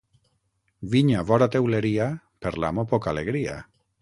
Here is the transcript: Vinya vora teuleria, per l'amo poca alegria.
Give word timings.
Vinya 0.93 1.21
vora 1.31 1.49
teuleria, 1.57 2.09
per 2.47 2.57
l'amo 2.65 2.89
poca 2.97 3.15
alegria. 3.17 3.63